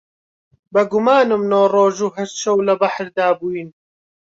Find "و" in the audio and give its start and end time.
2.05-2.07